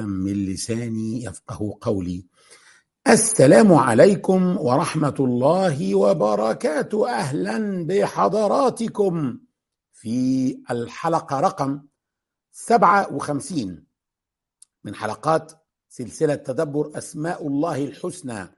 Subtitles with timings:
[0.00, 2.26] من لساني يفقه قولي.
[3.08, 7.10] السلام عليكم ورحمة الله وبركاته.
[7.10, 9.40] أهلا بحضراتكم.
[9.92, 11.82] في الحلقة رقم
[12.52, 13.86] 57
[14.84, 15.52] من حلقات
[15.88, 18.48] سلسلة تدبر أسماء الله الحسنى.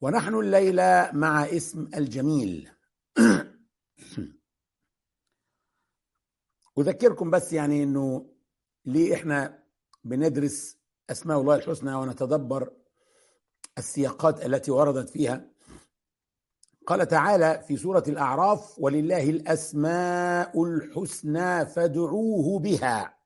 [0.00, 2.70] ونحن الليلة مع اسم الجميل.
[6.78, 8.35] أذكركم بس يعني أنه
[8.86, 9.58] ليه إحنا
[10.04, 10.76] بندرس
[11.10, 12.70] أسماء الله الحسنى ونتدبر
[13.78, 15.44] السياقات التي وردت فيها؟
[16.86, 23.16] قال تعالى في سورة الأعراف ولله الأسماء الحسنى فادعوه بها.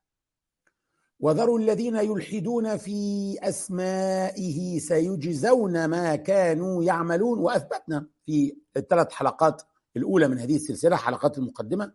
[1.19, 7.39] وذروا الذين يلحدون في أسمائه سيجزون ما كانوا يعملون.
[7.39, 9.61] وأثبتنا في الثلاث حلقات
[9.97, 11.93] الأولى من هذه السلسلة حلقات المقدمة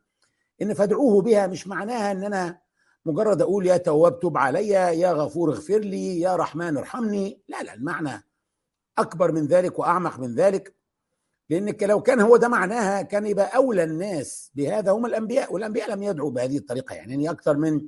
[0.62, 2.65] إن فادعوه بها مش معناها إن أنا
[3.06, 7.40] مجرد أقول يا تواب تب علي يا غفور اغفر لي يا رحمن ارحمني.
[7.48, 8.24] لا لا المعنى
[8.98, 10.74] أكبر من ذلك وأعمق من ذلك
[11.50, 16.02] لأنك لو كان هو ده معناها كان يبقى أولى الناس بهذا هم الأنبياء والأنبياء لم
[16.02, 16.94] يدعوا بهذه الطريقة.
[16.94, 17.80] يعني, يعني أكثر من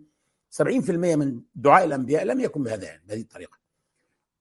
[0.50, 3.58] 70% من دعاء الأنبياء لم يكن بهذا يعني بهذه الطريقة.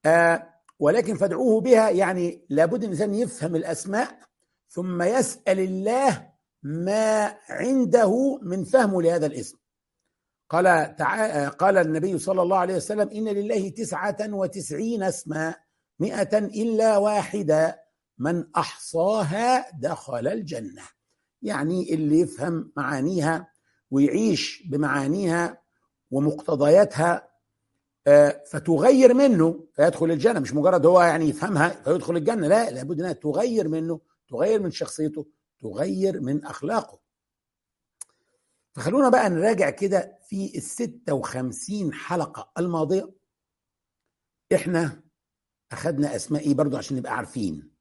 [0.05, 4.19] آه ولكن فادعوه بها يعني لابد الإنسان يفهم الأسماء
[4.69, 6.29] ثم يسأل الله
[6.63, 9.57] ما عنده من فهمه لهذا الاسم.
[10.49, 15.55] قال تعالى قال النبي صلى الله عليه وسلم إن لله تسعة وتسعين اسما
[15.99, 17.83] مئة إلا واحدة
[18.17, 20.81] من أحصاها دخل الجنة.
[21.41, 23.47] يعني اللي يفهم معانيها
[23.91, 25.61] ويعيش بمعانيها
[26.11, 27.27] ومقتضياتها
[28.51, 30.39] فتغير منه فيدخل الجنة.
[30.39, 35.25] مش مجرد هو يعني يفهمها فيدخل الجنة لا لابد إنها تغير منه تغير من شخصيته
[35.61, 37.06] تغير من أخلاقه.
[38.77, 43.13] فخلونا بقى نراجع كده في الستة وخمسين حلقة الماضية.
[44.55, 45.03] إحنا
[45.71, 47.71] أخذنا أسماء إيه برضو عشان نبقى عارفين.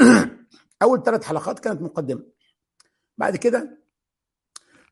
[0.82, 2.26] أول ثلاث حلقات كانت مقدمة.
[3.18, 3.82] بعد كده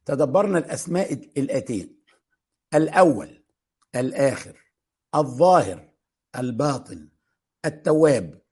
[0.04, 1.90] تدبرنا الأسماء الآتية.
[2.74, 3.44] الأول
[3.94, 4.72] الآخر
[5.14, 5.92] الظاهر
[6.36, 7.08] الباطن
[7.64, 8.42] التواب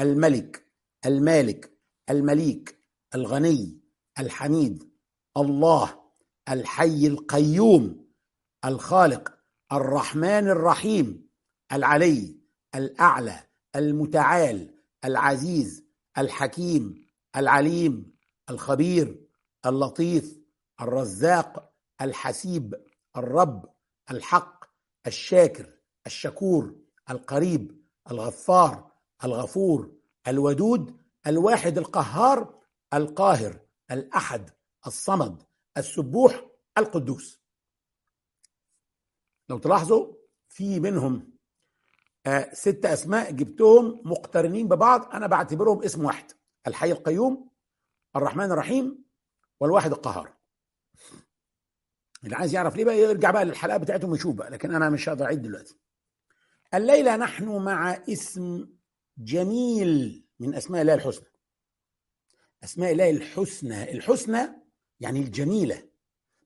[0.00, 0.66] الملك
[1.06, 1.78] المالك
[2.10, 2.78] المليك
[3.14, 3.80] الغني
[4.18, 4.90] الحميد
[5.36, 6.05] الله.
[6.48, 8.06] الحي القيوم
[8.64, 9.38] الخالق
[9.72, 11.28] الرحمن الرحيم
[11.72, 12.40] العلي
[12.74, 13.46] الأعلى
[13.76, 14.74] المتعال
[15.04, 15.84] العزيز
[16.18, 18.16] الحكيم العليم
[18.50, 19.26] الخبير
[19.66, 20.38] اللطيف
[20.80, 22.74] الرزاق الحسيب
[23.16, 23.74] الرب
[24.10, 24.64] الحق
[25.06, 25.72] الشاكر
[26.06, 26.74] الشكور
[27.10, 28.92] القريب الغفار
[29.24, 29.92] الغفور
[30.28, 30.96] الودود
[31.26, 32.54] الواحد القهار
[32.94, 34.50] القاهر الأحد
[34.86, 35.42] الصمد.
[35.76, 36.46] السبوح
[36.78, 37.40] القدوس.
[39.48, 40.14] لو تلاحظوا
[40.48, 41.32] في منهم
[42.26, 46.32] آه ست أسماء جبتهم مقترنين ببعض أنا بعتبرهم اسم واحد
[46.66, 47.50] الحي القيوم
[48.16, 49.04] الرحمن الرحيم
[49.60, 50.36] والواحد القهار.
[52.24, 55.24] اللي عايز يعرف ليه بقى يرجع بقى للحلقة بتاعتهم ويشوف بقى لكن أنا مش هقدر
[55.24, 55.78] أعيد دلوقتي.
[56.74, 58.68] الليلة نحن مع اسم
[59.18, 61.26] جميل من أسماء الله الحسنى.
[62.64, 64.65] أسماء الله الحسنى الحسنى
[65.00, 65.88] يعني الجميلة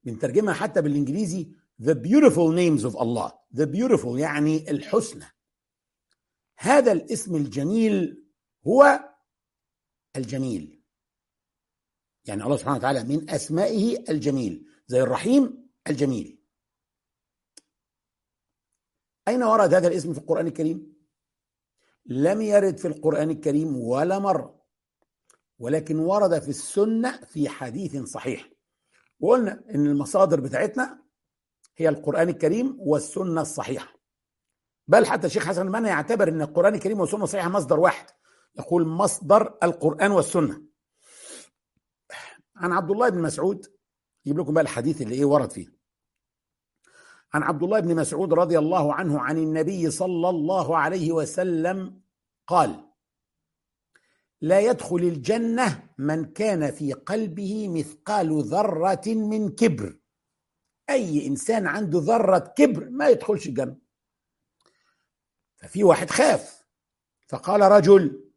[0.05, 1.53] بنترجمها حتى بالإنجليزي
[1.83, 3.33] the beautiful names of Allah.
[3.53, 5.25] The beautiful يعني الحسنى.
[6.59, 8.27] هذا الاسم الجميل
[8.67, 9.11] هو
[10.17, 10.83] الجميل.
[12.25, 14.67] يعني الله سبحانه وتعالى من أسمائه الجميل.
[14.87, 16.39] زي الرحيم الجميل.
[19.29, 21.01] أين ورد هذا الاسم في القرآن الكريم؟
[22.07, 24.60] لم يرد في القرآن الكريم ولا مرة.
[25.61, 28.51] ولكن ورد في السنة في حديث صحيح.
[29.21, 31.03] وقلنا إن المصادر بتاعتنا
[31.77, 34.01] هي القرآن الكريم والسنة الصحيحة.
[34.89, 38.07] بل حتى الشيخ حسن المنى يعتبر إن القرآن الكريم والسنة الصحيحة مصدر واحد.
[38.59, 40.63] يقول مصدر القرآن والسنة.
[42.57, 43.67] عن عبد الله بن مسعود
[44.27, 45.81] يجيب لكم بقى الحديث اللي إيه ورد فيه.
[47.35, 52.01] عن عبد الله بن مسعود رضي الله عنه عن النبي صلى الله عليه وسلم
[52.47, 52.90] قال
[54.41, 59.99] لا يدخل الجنة من كان في قلبه مثقال ذرة من كبر.
[60.91, 63.77] أي إنسان عنده ذرة كبر ما يدخلش الجنة.
[65.57, 66.67] ففي واحد خاف
[67.29, 68.31] فقال رجل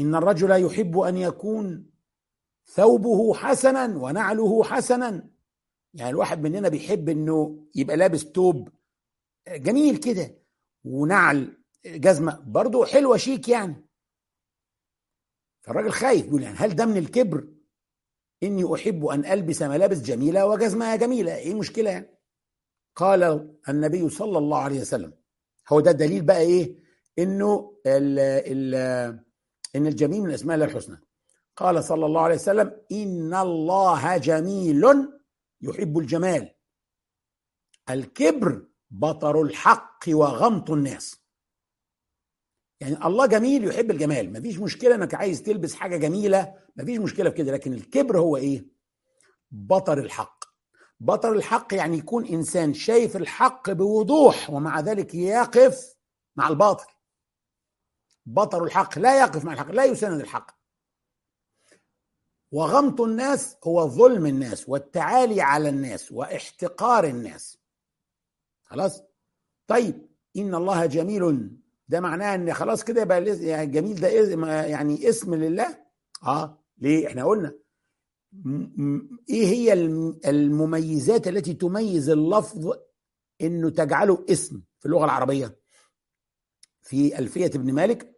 [0.00, 1.90] إن الرجل يحب أن يكون
[2.66, 5.30] ثوبه حسنا ونعله حسنا.
[5.94, 8.68] يعني الواحد مننا بيحب إنه يبقى لابس توب.
[9.48, 10.38] جميل كده.
[10.84, 12.40] ونعل جزمة.
[12.46, 13.89] برضه حلوة شيك يعني.
[15.62, 17.48] فالراجل خايف يقول يعني هل ده من الكبر؟
[18.42, 22.18] إني أحب أن ألبس ملابس جميلة وجزمة جميلة إيه المشكلة يعني؟
[22.96, 25.12] قال النبي صلى الله عليه وسلم.
[25.68, 26.78] هو ده الدليل بقى إيه؟
[27.18, 28.74] إنه ال ال
[29.76, 31.00] إن الجميل من أسماء الله الحسنى.
[31.56, 34.84] قال صلى الله عليه وسلم إن الله جميل
[35.60, 36.54] يحب الجمال.
[37.90, 41.19] الكبر بطر الحق وغمط الناس.
[42.80, 44.32] يعني الله جميل يحب الجمال.
[44.32, 47.52] مفيش مشكلة إنك عايز تلبس حاجة جميلة مفيش مشكلة في كده.
[47.52, 48.66] لكن الكبر هو إيه؟
[49.50, 50.44] بطر الحق.
[51.00, 55.94] بطر الحق يعني يكون إنسان شايف الحق بوضوح ومع ذلك يقف
[56.36, 56.86] مع الباطل.
[58.26, 60.60] بطر الحق لا يقف مع الحق لا يساند الحق.
[62.52, 67.58] وغمط الناس هو ظلم الناس والتعالي على الناس واحتقار الناس.
[68.62, 69.02] خلاص؟
[69.66, 71.50] طيب إن الله جميل
[71.90, 74.08] ده معناه إن خلاص كده يبقى يعني جميل ده
[74.66, 75.78] يعني اسم لله؟
[76.24, 77.52] آه ليه؟ إحنا قلنا.
[79.30, 79.72] إيه هي
[80.26, 82.72] المميزات التي تميز اللفظ
[83.40, 85.56] إنه تجعله اسم في اللغة العربية؟
[86.82, 88.16] في ألفية ابن مالك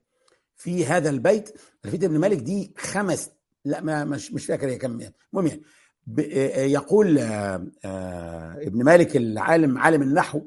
[0.57, 1.51] في هذا البيت.
[1.85, 3.31] ألفية ابن مالك دي خمس
[3.65, 5.01] لا ما مش مش فاكر هي كم
[5.35, 5.63] المهم يعني
[6.73, 10.43] يقول ابن مالك العالم عالم النحو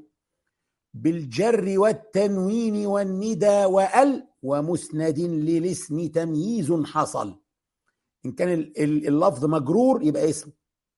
[0.96, 7.40] بالجر والتنوين والندى وأل ومسند للاسم تمييز حصل.
[8.26, 10.52] إن كان اللفظ مجرور يبقى اسم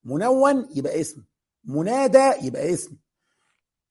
[0.03, 1.23] منون يبقى اسم
[1.63, 2.97] منادى يبقى اسم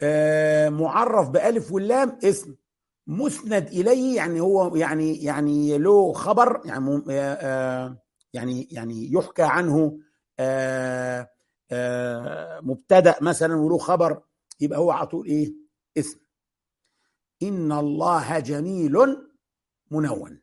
[0.01, 2.55] آه معرف بألف واللام اسم
[3.07, 7.99] مسند إليه يعني هو يعني يعني له خبر يعني آه
[8.33, 9.99] يعني يعني يحكى عنه
[10.39, 11.29] آه
[11.71, 14.23] آه مبتدأ مثلا وله خبر
[14.61, 15.66] يبقى هو على طول إيه؟
[15.99, 16.21] اسم
[17.43, 18.97] إن الله جميل
[19.91, 20.43] منون.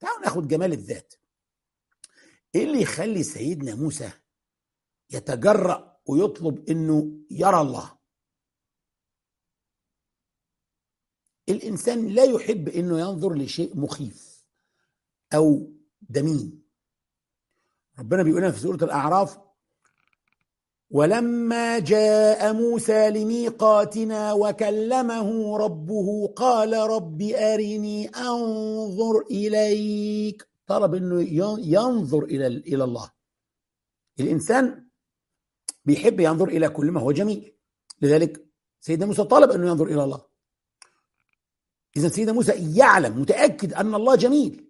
[0.00, 1.14] تعالوا ناخد جمال الذات.
[2.54, 4.10] إيه اللي يخلي سيدنا موسى
[5.10, 7.98] يتجرأ ويطلب إنه يرى الله؟
[11.48, 14.46] الإنسان لا يحب إنه ينظر لشيء مخيف
[15.34, 16.62] أو دميم
[17.98, 19.38] ربنا بيقول في سورة الأعراف
[20.90, 30.48] ولما جاء موسى لميقاتنا وكلمه ربه قال رب أرني أنظر إليك.
[30.66, 31.22] طلب أنه
[31.66, 33.10] ينظر إلى إلى الله.
[34.20, 34.88] الإنسان
[35.84, 37.54] بيحب ينظر إلى كل ما هو جميل.
[38.02, 38.46] لذلك
[38.80, 40.22] سيدنا موسى طلب أنه ينظر إلى الله.
[41.96, 44.66] إذا سيدنا موسى يعلم متأكد أن الله جميل.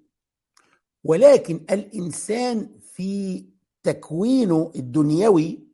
[1.04, 3.44] ولكن الإنسان في
[3.82, 5.69] تكوينه الدنيوي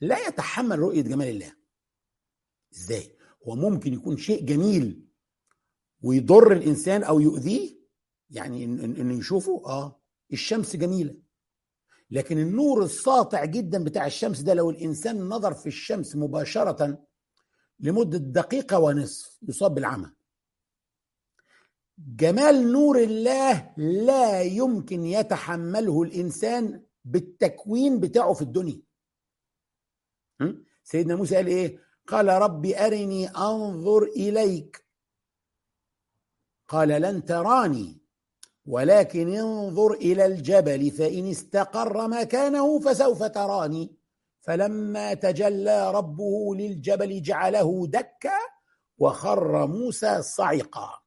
[0.00, 1.52] لا يتحمل رؤية جمال الله.
[2.74, 3.16] إزاي؟
[3.48, 5.06] هو ممكن يكون شيء جميل
[6.02, 7.76] ويضر الإنسان أو يؤذيه؟
[8.30, 10.00] يعني إنه يشوفه؟ آه.
[10.32, 11.14] الشمس جميلة.
[12.10, 17.06] لكن النور الساطع جدا بتاع الشمس ده لو الإنسان نظر في الشمس مباشرة
[17.80, 20.12] لمدة دقيقة ونصف يصاب بالعمى.
[21.98, 28.82] جمال نور الله لا يمكن يتحمله الإنسان بالتكوين بتاعه في الدنيا.
[30.84, 34.86] سيدنا موسى قال إيه؟ قال رب أرني أنظر إليك.
[36.68, 38.00] قال لن تراني
[38.66, 43.96] ولكن انظر إلى الجبل فإن استقر مكانه فسوف تراني.
[44.40, 48.38] فلما تجلى ربه للجبل جعله دكا
[48.98, 51.02] وخر موسى صعقا.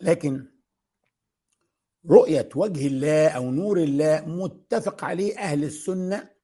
[0.00, 0.53] لكن
[2.10, 6.34] رؤية وجه الله أو نور الله متفق عليه أهل السنة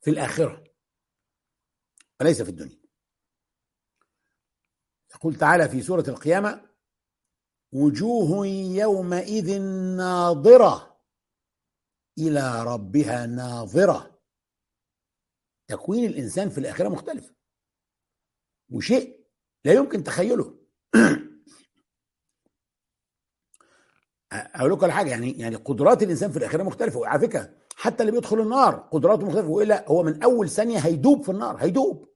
[0.00, 0.64] في الآخرة
[2.20, 2.80] وليس في الدنيا.
[5.14, 6.70] يقول تعالى في سورة القيامة
[7.72, 8.46] وجوه
[8.76, 9.60] يومئذ
[9.96, 11.00] ناظرة
[12.18, 14.20] إلى ربها ناظرة.
[15.68, 17.32] تكوين الإنسان في الآخرة مختلف.
[18.70, 19.26] وشيء
[19.64, 20.59] لا يمكن تخيله.
[24.32, 26.98] أقول لكم على حاجة يعني يعني قدرات الإنسان في الآخرة مختلفة.
[26.98, 29.48] وعلى فكرة حتى اللي بيدخل النار قدراته مختلفة.
[29.48, 32.08] والا هو من أول ثانية هيدوب في النار هيدوب.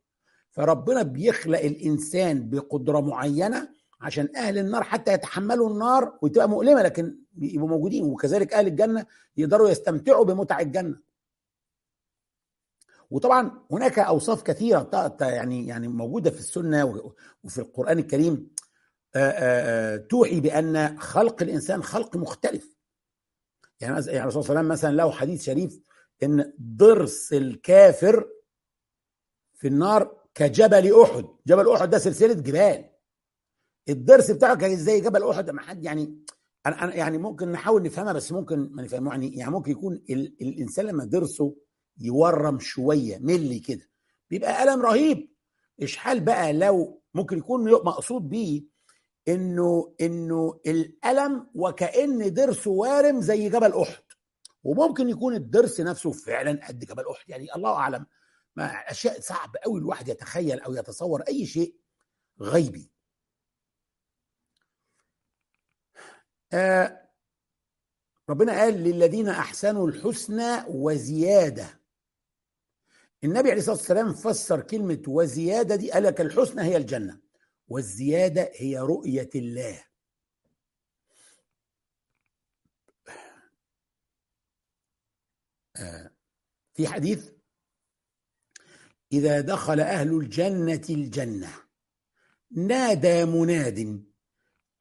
[0.51, 3.69] فربنا بيخلق الإنسان بقدرة معينة
[4.01, 8.05] عشان أهل النار حتى يتحملوا النار وتبقى مؤلمة لكن يبقوا موجودين.
[8.05, 9.07] وكذلك أهل الجنة
[9.37, 10.97] يقدروا يستمتعوا بمتع الجنة.
[13.11, 16.85] وطبعا هناك أوصاف كثيرة يعني يعني موجودة في السنة
[17.45, 18.54] وفي القرآن الكريم.
[20.11, 22.75] توحي بأن خلق الإنسان خلق مختلف.
[23.81, 25.81] يعني يعني الرسول صلى الله عليه وسلم مثلا له حديث شريف
[26.23, 28.29] إن ضرس الكافر
[29.55, 31.25] في النار كجبل أحد.
[31.47, 32.91] جبل أحد ده سلسلة جبال.
[33.89, 36.19] الضرس بتاعه كان زي جبل أحد؟ ما حد يعني
[36.67, 40.87] أنا يعني ممكن نحاول نفهمها بس ممكن ما نفهمها يعني يعني ممكن يكون ال الإنسان
[40.87, 41.57] لما ضرسه
[41.99, 43.89] يورم شوية ملي كده.
[44.31, 45.29] بيبقى ألم رهيب.
[45.83, 48.63] اشحال بقى لو ممكن يكون مقصود بيه
[49.29, 54.03] إنه إنه الألم وكأن ضرسه وارم زي جبل أحد.
[54.65, 57.31] وممكن يكون الضرس نفسه فعلا قد جبل أحد.
[57.31, 58.07] يعني الله أعلم
[58.57, 61.77] ما أشياء صعب قوي الواحد يتخيل أو يتصور أي شيء
[62.41, 62.91] غيبي.
[66.53, 67.01] آه
[68.31, 71.81] ربنا قال للذين أحسنوا الحسنى وزيادة.
[73.25, 77.24] النبي عليه الصلاة والسلام فسر كلمة وزيادة دي قال لك الحسنى هي الجنة.
[77.69, 79.85] والزيادة هي رؤية الله.
[85.77, 86.11] آه
[86.75, 87.31] في حديث
[89.13, 91.51] إذا دخل أهل الجنة الجنة
[92.51, 94.05] نادى مناد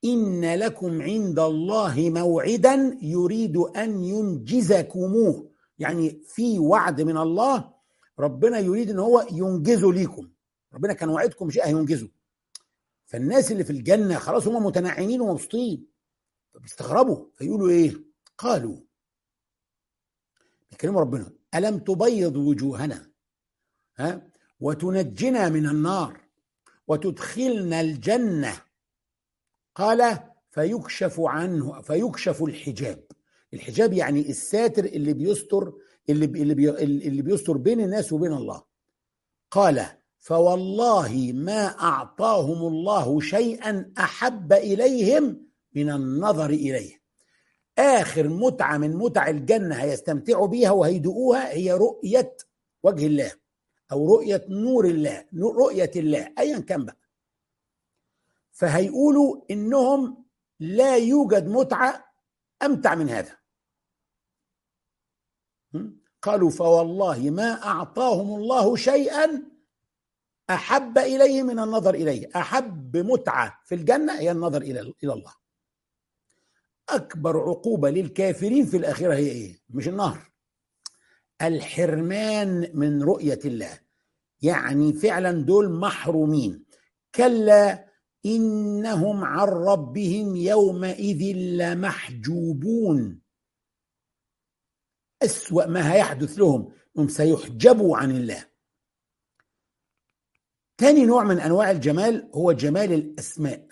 [0.05, 5.51] إن لكم عند الله موعدا يريد أن ينجزكموه.
[5.79, 7.73] يعني في وعد من الله
[8.19, 10.31] ربنا يريد إن هو ينجزه ليكم.
[10.73, 12.09] ربنا كان وعدكم شيء هينجزه
[13.05, 15.87] فالناس اللي في الجنة خلاص هم متنعمين ومبسوطين.
[16.53, 17.93] فبيستغربوا فيقولوا إيه؟
[18.37, 18.77] قالوا
[20.71, 23.11] بيكلموا ربنا ألم تبيض وجوهنا؟
[23.97, 24.29] ها؟
[24.59, 26.21] وتنجنا من النار
[26.87, 28.61] وتدخلنا الجنة.
[29.75, 30.19] قال
[30.51, 33.03] فيكشف عنه فيكشف الحجاب.
[33.53, 35.73] الحجاب يعني الساتر اللي بيستر
[36.09, 38.63] اللي بي اللي, بي اللي بيستر بين الناس وبين الله.
[39.51, 47.03] قال فوالله ما أعطاهم الله شيئا أحب إليهم من النظر إليه.
[47.77, 52.37] آخر متعة من متع الجنة هيستمتعوا بيها وهيدوقوها هي رؤية
[52.83, 53.31] وجه الله
[53.91, 56.97] أو رؤية نور الله رؤية الله ايا كان بقى.
[58.51, 60.25] فهيقولوا إنهم
[60.59, 62.05] لا يوجد متعة
[62.63, 63.37] أمتع من هذا.
[66.21, 69.52] قالوا فوالله ما أعطاهم الله شيئا
[70.49, 72.29] أحب إليه من النظر إليه.
[72.35, 75.33] أحب متعة في الجنة هي النظر إلى إلى الله.
[76.89, 80.31] أكبر عقوبة للكافرين في الآخرة هي إيه؟ مش النهر.
[81.41, 83.79] الحرمان من رؤية الله.
[84.41, 86.65] يعني فعلا دول محرومين.
[87.15, 87.85] كلا
[88.25, 93.21] إنهم عن ربهم يومئذ لمحجوبون.
[95.23, 96.73] أسوأ ما هيحدث لهم.
[96.97, 98.52] هم سيحجبوا عن الله.
[100.83, 103.67] تاني نوع من أنواع الجمال هو جمال الأسماء.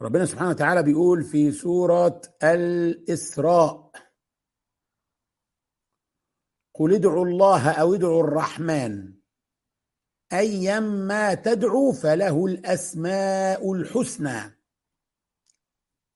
[0.00, 3.92] ربنا سبحانه وتعالى بيقول في سورة الإسراء
[6.74, 9.14] قل ادعوا الله أو ادعوا الرحمن
[10.32, 14.58] ايما تدعو فله الاسماء الحسنى.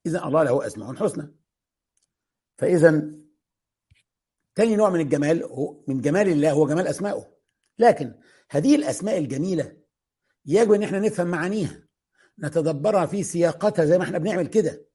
[0.06, 1.34] اذا الله له أسماء حسنى.
[2.58, 3.10] فاذا
[4.54, 7.36] تاني نوع من الجمال هو من جمال الله هو جمال اسمائه
[7.78, 8.14] لكن
[8.50, 9.76] هذه الأسماء الجميلة
[10.46, 11.86] يجب أن إحنا نفهم معانيها
[12.38, 14.86] نتدبرها في سياقتها زي ما إحنا بنعمل كده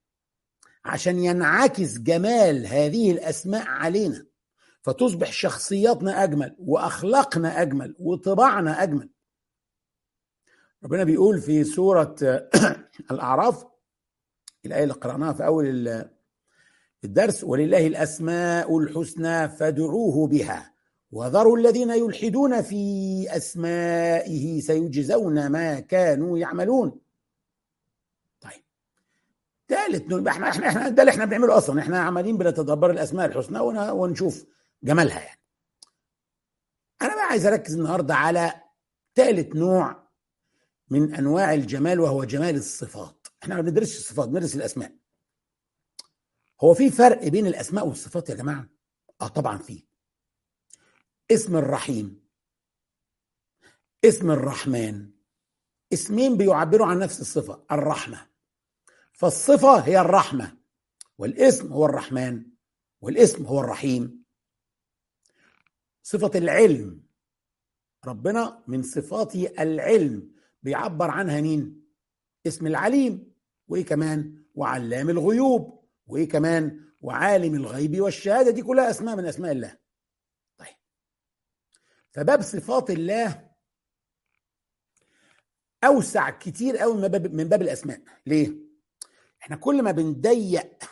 [0.86, 4.26] عشان ينعكس جمال هذه الأسماء علينا.
[4.82, 9.10] فتصبح شخصياتنا أجمل وأخلاقنا أجمل وطباعنا أجمل.
[10.84, 12.16] ربنا بيقول في سورة
[13.12, 13.66] الأعراف
[14.66, 16.06] الآية اللي قرأناها في أول
[17.04, 20.71] الدرس ولله الأسماء الحسنى فادعوه بها.
[21.12, 27.00] وذروا الذين يلحدون في أسمائه سيجزون ما كانوا يعملون.
[28.42, 28.64] طيب.
[29.68, 31.82] ثالث إحنا إحنا إحنا ده اللي إحنا بنعمله أصلا.
[31.82, 33.60] إحنا عمالين بنتدبر الأسماء الحسنى
[33.92, 34.46] ونشوف
[34.84, 35.40] جمالها يعني.
[37.02, 38.54] أنا بقى عايز أركز النهارده على
[39.16, 40.08] ثالث نوع
[40.90, 43.28] من أنواع الجمال وهو جمال الصفات.
[43.44, 44.92] إحنا ما بندرسش الصفات بندرس الأسماء.
[46.64, 48.70] هو في فرق بين الأسماء والصفات يا جماعة؟
[49.22, 49.91] آه طبعا في.
[51.32, 52.22] اسم الرحيم.
[54.06, 55.10] اسم الرحمن.
[55.94, 58.28] اسمين بيعبروا عن نفس الصفة الرحمة.
[59.12, 60.58] فالصفة هي الرحمة
[61.18, 62.46] والاسم هو الرحمن
[63.02, 64.24] والاسم هو الرحيم.
[66.04, 67.04] صفة العلم.
[68.06, 70.32] ربنا من صفاته العلم
[70.64, 71.86] بيعبر عنها مين؟
[72.48, 73.34] اسم العليم
[73.68, 78.52] وإيه كمان؟ وعلام الغيوب وإيه كمان؟ وعالم الغيب والشهادة.
[78.52, 79.81] دي كلها أسماء من أسماء الله.
[82.12, 83.52] فباب صفات الله
[85.84, 88.02] أوسع كتير قوي من باب الأسماء.
[88.26, 88.56] ليه؟
[89.42, 90.84] إحنا كل ما بنضيق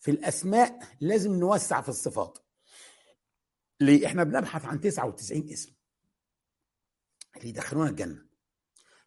[0.00, 2.38] في الأسماء لازم نوسع في الصفات.
[3.80, 5.72] ليه؟ إحنا بنبحث عن 99 اسم
[7.36, 8.26] اللي يدخلونا الجنة.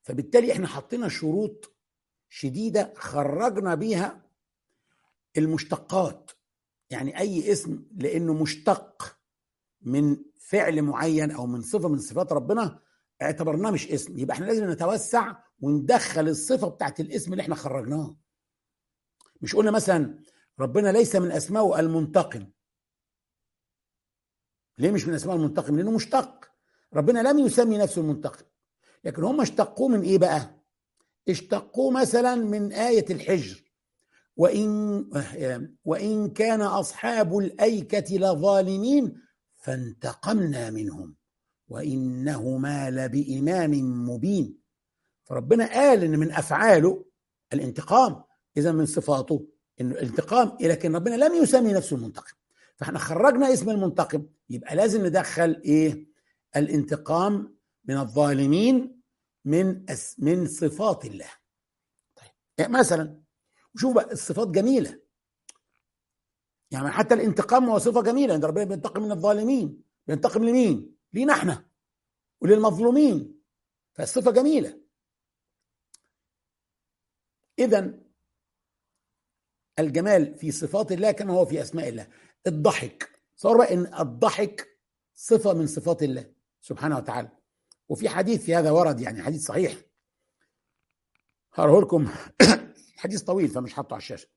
[0.04, 1.74] فبالتالي إحنا حطينا شروط
[2.30, 4.30] شديدة خرجنا بيها
[5.38, 6.32] المشتقات.
[6.90, 9.20] يعني أي اسم لأنه مشتق
[9.82, 12.80] من فعل معين أو من صفة من صفات ربنا
[13.22, 14.18] اعتبرناه مش اسم.
[14.18, 18.18] يبقى إحنا لازم نتوسع وندخل الصفة بتاعت الاسم اللي إحنا خرجناه.
[19.42, 20.20] مش قلنا مثلا
[20.60, 22.48] ربنا ليس من اسمائه المنتقم.
[24.78, 26.52] ليه مش من أسماء المنتقم؟ لأنه مشتق.
[26.94, 28.46] ربنا لم يسمي نفسه المنتقم.
[29.04, 30.50] لكن هم اشتقوه من إيه بقى؟
[31.30, 33.64] اشتقوه مثلا من آية الحجر.
[34.36, 35.04] وإن
[35.86, 39.22] وإن كان أصحاب الأيكة لظالمين
[39.68, 41.16] فانتقمنا منهم
[41.68, 43.72] وإنهما لبإمام
[44.10, 44.58] مبين.
[45.26, 47.06] فربنا قال إن من أفعاله
[47.54, 48.24] الانتقام.
[48.58, 49.48] إذا من صفاته
[49.82, 52.34] إنه الانتقام لكن ربنا لم يسمي نفسه المنتقم.
[52.76, 56.08] فإحنا خرجنا اسم المنتقم يبقى لازم ندخل إيه؟
[56.56, 59.02] الانتقام من الظالمين
[59.46, 59.86] من
[60.18, 61.30] من صفات الله.
[62.16, 63.22] طيب يعني مثلا
[63.76, 65.00] شوف بقى الصفات جميلة.
[66.72, 71.66] يعني حتى الانتقام هو صفه جميله ان ربنا بينتقم من الظالمين بينتقم لمين؟ لينا إحنا
[72.42, 73.42] وللمظلومين.
[73.94, 74.82] فالصفة جميلة.
[77.60, 78.00] اذا
[79.80, 82.08] الجمال في صفات الله كما هو في أسماء الله.
[82.48, 83.22] الضحك.
[83.36, 84.80] صار بقى إن الضحك
[85.14, 87.30] صفة من صفات الله سبحانه وتعالى.
[87.90, 89.82] وفي حديث في هذا ورد يعني حديث صحيح.
[91.54, 92.12] هقراه لكم
[93.02, 94.37] حديث طويل فمش حاطه على الشاشة.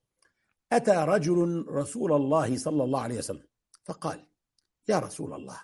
[0.72, 3.46] أتى رجل رسول الله صلى الله عليه وسلم
[3.84, 4.26] فقال
[4.88, 5.60] يا رسول الله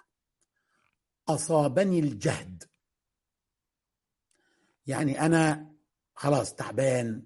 [1.29, 2.65] أصابني الجهد.
[4.87, 5.73] يعني أنا
[6.15, 7.23] خلاص تعبان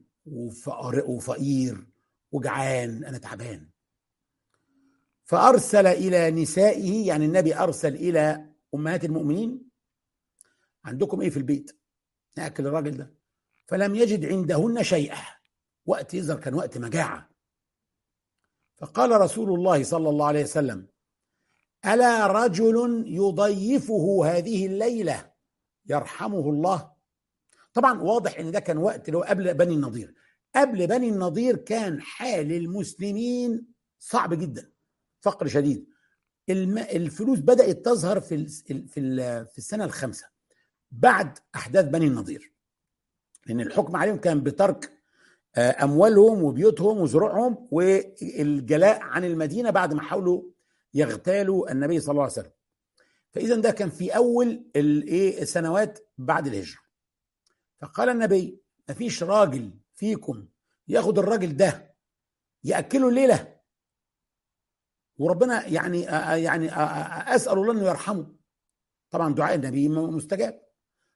[1.07, 1.87] وفقير
[2.33, 3.71] وجعان أنا تعبان.
[5.25, 9.71] فأرسل إلى نسائه يعني النبي أرسل إلى أمهات المؤمنين
[10.85, 11.81] عندكم إيه في البيت؟
[12.37, 13.15] نأكل الراجل ده.
[13.67, 15.23] فلم يجد عندهن شيئا
[15.87, 17.31] وقت يظهر كان وقت مجاعة.
[18.81, 20.87] فقال رسول الله صلى الله عليه وسلم
[21.87, 25.33] ألا رجل يضيفه هذه الليلة
[25.87, 26.93] يرحمه الله؟
[27.75, 30.15] طبعا واضح إن ده كان وقت اللي هو قبل بني النضير.
[30.57, 33.67] قبل بني النضير كان حال المسلمين
[33.99, 34.73] صعب جدا
[35.21, 35.87] فقر شديد.
[36.49, 38.87] الفلوس بدأت تظهر في في
[39.45, 40.27] في السنة الخامسة
[40.91, 42.53] بعد أحداث بني النضير.
[43.47, 45.00] لأن الحكم عليهم كان بترك
[45.59, 50.43] أموالهم وبيوتهم وزروعهم والجلاء عن المدينة بعد ما حاولوا
[50.95, 52.53] يغتالوا النبي صلى الله عليه وسلم.
[53.31, 56.81] فاذا ده كان في أول الإيه السنوات بعد الهجرة.
[57.81, 60.49] فقال النبي ما فيش راجل فيكم
[60.89, 61.95] ياخد الراجل ده
[62.65, 63.57] يأكله الليلة؟
[65.19, 66.01] وربنا يعني
[66.45, 66.71] يعني
[67.35, 68.27] أسأل الله إنه يرحمه.
[69.11, 70.63] طبعا دعاء النبي مستجاب.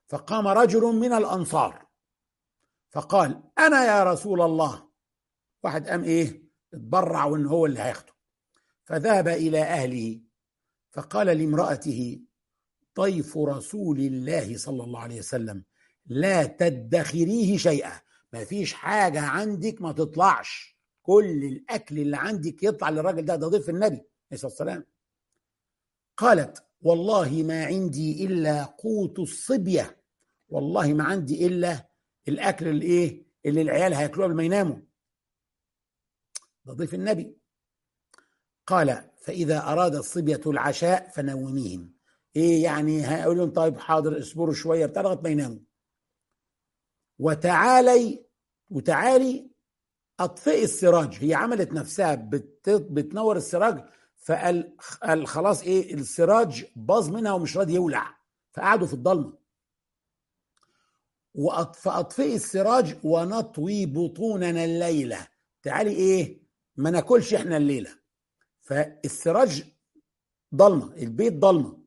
[0.06, 1.83] فقام رجل من الأنصار.
[2.94, 4.88] فقال أنا يا رسول الله.
[5.62, 8.12] واحد قام إيه؟ اتبرع وإن هو اللي هياخده.
[8.84, 10.20] فذهب إلى أهله.
[10.92, 12.20] فقال لامرأته
[13.00, 15.64] ضيف رسول الله صلى الله عليه وسلم
[16.06, 18.00] لا تدخريه شيئا.
[18.32, 20.74] ما فيش حاجة عندك ما تطلعش.
[21.02, 24.84] كل الأكل اللي عندك يطلع للراجل ده ده ضيف النبي عليه الصلاة والسلام.
[26.16, 30.00] قالت والله ما عندي إلا قوت الصبية.
[30.48, 31.46] والله ما عندي
[32.28, 34.76] إلا الأكل الإيه اللي العيال هياكلوه قبل ما يناموا.
[36.64, 37.36] ده ضيف النبي.
[38.66, 41.94] قال فإذا أراد الصبية العشاء فنوميهم.
[42.36, 45.58] إيه يعني؟ هيقول لهم طيب حاضر اصبروا شوية بتاع لغاية ما يناموا.
[47.18, 48.26] وتعالي
[48.70, 49.50] وتعالي
[50.20, 51.18] اطفئي السراج.
[51.24, 52.70] هي عملت نفسها بت...
[52.70, 53.84] بتنور السراج
[54.16, 58.16] فقال قال خلاص إيه؟ السراج باظ منها ومش راضي يولع.
[58.52, 59.43] فقعدوا في الضلمة.
[61.74, 65.28] فاطفئي السراج ونطوي بطوننا الليلة.
[65.62, 66.42] تعالي إيه
[66.76, 67.98] ما ناكلش إحنا الليلة.
[68.60, 69.64] فالسراج
[70.54, 71.84] ضلمة البيت ضلمة.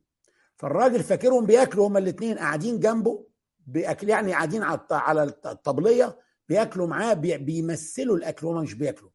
[0.56, 8.16] فالراجل فاكرهم بياكلوا هما الاثنين قاعدين جنبه باكل يعني قاعدين على الطبلية بياكلوا معاه بيمثلوا
[8.16, 9.10] الأكل وهم مش بياكلوا.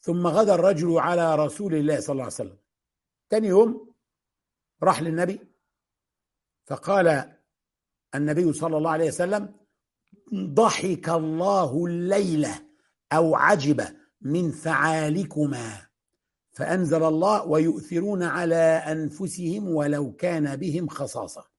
[0.00, 2.58] ثم غدا الرجل على رسول الله صلى الله عليه وسلم.
[3.28, 3.94] تاني يوم
[4.82, 5.40] راح للنبي
[6.66, 7.39] فقال
[8.14, 9.54] النبي صلى الله عليه وسلم
[10.34, 12.66] ضحك الله الليلة
[13.12, 13.82] أو عجب
[14.20, 15.86] من فعالكما.
[16.52, 18.54] فأنزل الله ويؤثرون على
[18.86, 21.50] أنفسهم ولو كان بهم خصاصة.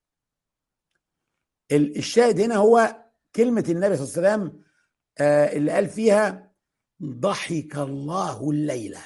[1.71, 4.63] الشاهد هنا هو كلمة النبي صلى الله عليه وسلم
[5.57, 6.51] اللي قال فيها
[7.03, 9.01] ضحك الله الليلة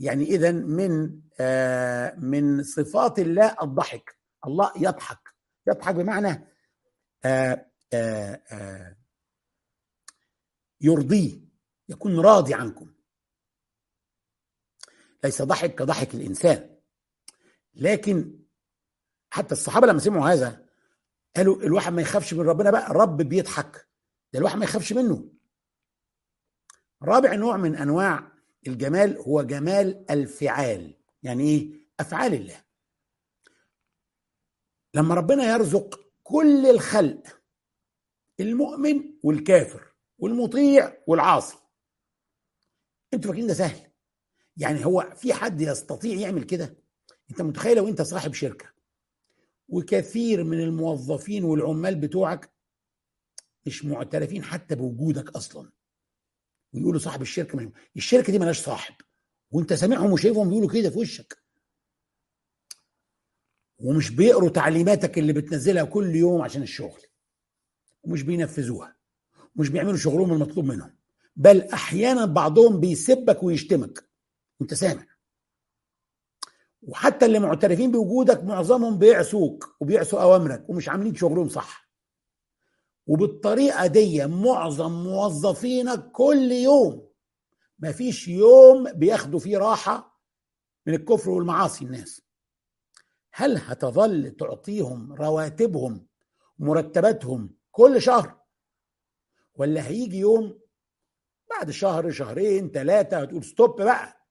[0.00, 1.20] يعني إذا من
[2.30, 4.18] من صفات الله الضحك.
[4.46, 5.28] الله يضحك.
[5.66, 6.51] يضحك بمعنى
[10.80, 11.40] يرضيه
[11.88, 12.92] يكون راضي عنكم.
[15.24, 16.76] ليس ضحك كضحك الإنسان.
[17.74, 18.38] لكن
[19.30, 20.66] حتى الصحابة لما سمعوا هذا
[21.36, 23.88] قالوا الواحد ما يخافش من ربنا بقى الرب بيضحك.
[24.32, 25.32] ده الواحد ما يخافش منه.
[27.02, 28.32] رابع نوع من أنواع
[28.66, 30.94] الجمال هو جمال الفعال.
[31.22, 32.64] يعني إيه؟ أفعال الله.
[34.94, 37.40] لما ربنا يرزق كل الخلق
[38.40, 41.56] المؤمن والكافر والمطيع والعاصي.
[43.14, 43.90] أنتوا فاكرين ده سهل؟
[44.56, 46.76] يعني هو في حد يستطيع يعمل كده؟
[47.30, 48.66] انت متخيل لو انت صاحب شركة
[49.68, 52.52] وكثير من الموظفين والعمال بتوعك
[53.66, 55.72] مش معترفين حتى بوجودك أصلا
[56.72, 58.94] ويقولوا صاحب الشركة الشركة دي مالهاش صاحب
[59.50, 61.41] وانت سامعهم وشايفهم بيقولوا كده في وشك.
[63.82, 67.00] ومش بيقروا تعليماتك اللي بتنزلها كل يوم عشان الشغل.
[68.02, 68.96] ومش بينفذوها.
[69.56, 70.94] مش بيعملوا شغلهم المطلوب منهم.
[71.36, 74.08] بل أحيانا بعضهم بيسبك ويشتمك.
[74.60, 75.06] وانت سامع؟
[76.82, 81.88] وحتى اللي معترفين بوجودك معظمهم بيعصوك وبيعصوا أوامرك ومش عاملين شغلهم صح.
[83.06, 87.08] وبالطريقة دي معظم موظفينك كل يوم
[87.78, 90.20] ما فيش يوم بياخدوا فيه راحة
[90.86, 92.22] من الكفر والمعاصي الناس.
[93.34, 96.06] هل هتظل تعطيهم رواتبهم
[96.58, 98.40] مرتباتهم كل شهر؟
[99.54, 100.60] ولا هيجي يوم
[101.50, 104.26] بعد شهر شهرين ثلاثة هتقول ستوب بقى.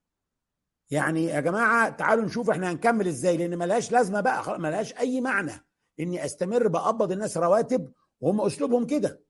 [0.91, 5.51] يعني يا جماعة تعالوا نشوف إحنا هنكمل إزاي لأن ملهاش لازمة بقى ملهاش أي معنى
[5.99, 9.23] إني أستمر بقبض الناس رواتب وهم أسلوبهم كده.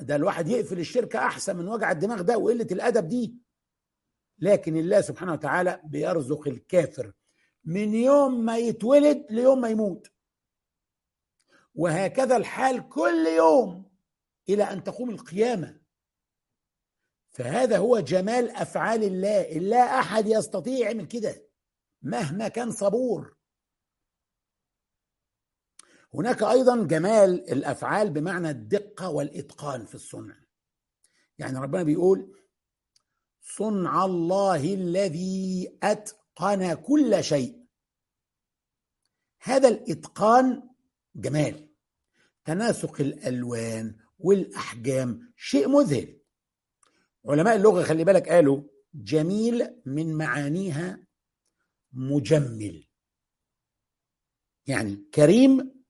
[0.00, 3.34] ده الواحد يقفل الشركة أحسن من وجع الدماغ ده وقلة الأدب دي.
[4.38, 7.12] لكن الله سبحانه وتعالى بيرزق الكافر
[7.66, 10.10] من يوم ما يتولد ليوم ما يموت.
[11.74, 13.90] وهكذا الحال كل يوم
[14.48, 15.80] إلى أن تقوم القيامة.
[17.30, 19.42] فهذا هو جمال أفعال الله.
[19.42, 21.46] لا أحد يستطيع يعمل كده
[22.02, 23.36] مهما كان صبور.
[26.14, 30.36] هناك أيضا جمال الأفعال بمعنى الدقة والإتقان في الصنع.
[31.38, 32.36] يعني ربنا بيقول
[33.42, 35.78] صنع الله الذي
[36.36, 37.66] اتقن كل شيء.
[39.42, 40.70] هذا الإتقان
[41.14, 41.68] جمال.
[42.44, 46.20] تناسق الألوان والأحجام شيء مذهل.
[47.26, 48.62] علماء اللغة خلي بالك قالوا
[48.94, 51.06] جميل من معانيها
[51.92, 52.86] مجمل.
[54.66, 55.84] يعني كريم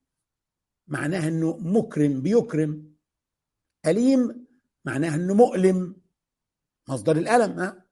[0.87, 2.95] معناها إنه مكرم بيكرم.
[3.85, 4.47] أليم
[4.85, 6.01] معناها إنه مؤلم.
[6.87, 7.86] مصدر الألم ها؟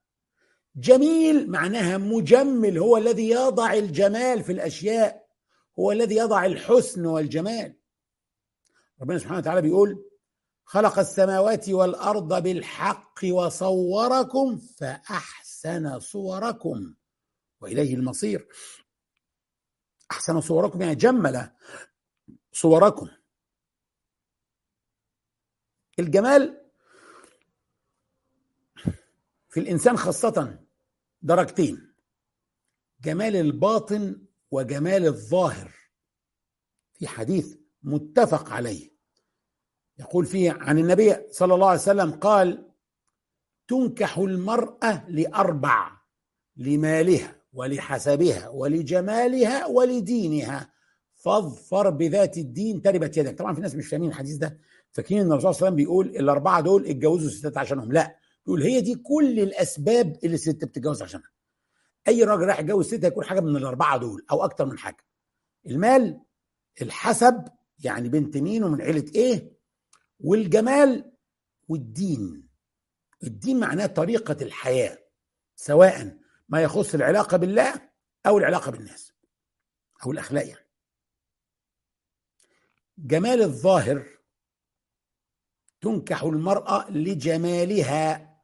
[0.76, 5.28] جميل معناها مجمل هو الذي يضع الجمال في الأشياء
[5.80, 7.76] هو الذي يضع الحسن والجمال.
[9.02, 10.06] ربنا سبحانه وتعالى بيقول
[10.66, 16.96] خلق السماوات والأرض بالحق وصوركم فأحسن صوركم
[17.62, 18.48] وإليه المصير.
[20.12, 21.52] أحسن صوركم يعني جمل
[22.52, 23.10] صوركم.
[26.00, 26.62] الجمال
[29.50, 30.65] في الإنسان خاصة
[31.22, 31.94] درجتين
[33.04, 35.72] جمال الباطن وجمال الظاهر.
[36.94, 38.92] في حديث متفق عليه.
[40.00, 42.72] يقول فيه عن النبي صلى الله عليه وسلم قال
[43.68, 45.92] تنكح المرأة لأربع
[46.58, 50.74] لمالها ولحسبها ولجمالها ولدينها
[51.14, 53.38] فاظفر بذات الدين تربت يدك.
[53.38, 54.60] طبعا في ناس مش فاهمين الحديث ده
[54.92, 57.92] فاكرين إن الرسول صلى الله عليه وسلم بيقول الأربعة دول اتجوزوا الستات عشانهم.
[57.92, 58.16] لا
[58.48, 61.30] يقول هي دي كل الأسباب اللي الست بتتجوز عشانها.
[62.08, 65.06] أي راجل رايح يتجوز ست هيكون حاجة من الأربعة دول أو أكتر من حاجة.
[65.66, 66.22] المال
[66.82, 67.48] الحسب
[67.84, 69.56] يعني بنت مين ومن عيلة إيه
[70.20, 71.12] والجمال
[71.68, 72.50] والدين.
[73.24, 74.98] الدين معناه طريقة الحياة
[75.56, 76.18] سواء
[76.50, 77.90] ما يخص العلاقة بالله
[78.26, 79.14] أو العلاقة بالناس
[80.06, 80.66] أو الأخلاق يعني.
[82.98, 84.08] جمال الظاهر
[85.82, 88.35] تنكح المرأة لجمالها.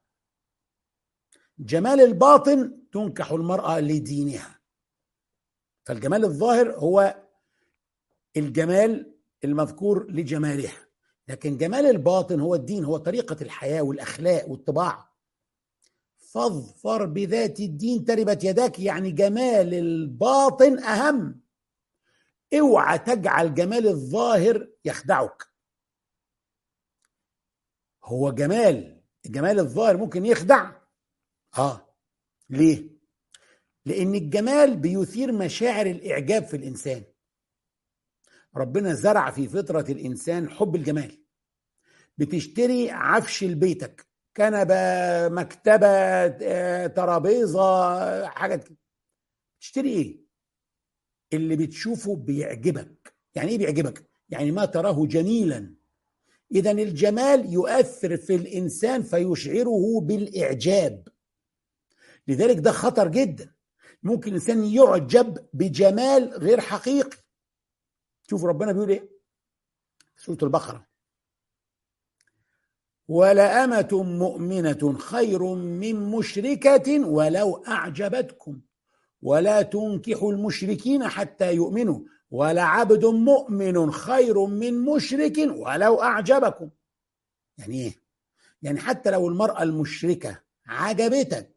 [1.62, 4.60] جمال الباطن تنكح المرأة لدينها.
[5.86, 7.24] فالجمال الظاهر هو
[8.38, 10.88] الجمال المذكور لجمالها.
[11.28, 15.12] لكن جمال الباطن هو الدين هو طريقة الحياة والأخلاق والطباع.
[16.18, 21.42] فاظفر بذات الدين تربت يداك يعني جمال الباطن أهم.
[22.60, 25.48] اوعى تجعل جمال الظاهر يخدعك.
[28.04, 30.81] هو جمال جمال الظاهر ممكن يخدع
[31.58, 31.96] آه.
[32.50, 32.90] ليه؟
[33.86, 37.04] لأن الجمال بيثير مشاعر الإعجاب في الإنسان.
[38.56, 41.26] ربنا زرع في فطرة الإنسان حب الجمال.
[42.18, 44.76] بتشتري عفش لبيتك كنبة
[45.28, 46.28] مكتبة
[46.88, 48.68] ترابيزة حاجات
[49.60, 50.22] تشتري إيه؟
[51.34, 53.16] اللي بتشوفه بيعجبك.
[53.36, 55.76] يعني إيه بيعجبك؟ يعني ما تراه جميلا.
[56.52, 61.08] اذا الجمال يؤثر في الإنسان فيشعره بالإعجاب.
[62.28, 63.54] لذلك ده خطر جدا.
[64.04, 67.18] ممكن الإنسان يعجب بجمال غير حقيقي.
[68.30, 69.10] شوف ربنا بيقول إيه؟
[70.18, 70.88] سورة البقرة.
[73.08, 78.62] ولأمة مؤمنة خير من مشركة ولو أعجبتكم.
[79.22, 82.00] ولا تنكحوا المشركين حتى يؤمنوا.
[82.32, 86.70] ولعبد مؤمن خير من مشرك ولو أعجبكم.
[87.58, 88.02] يعني إيه؟
[88.62, 91.51] يعني حتى لو المرأة المشركة عجبتك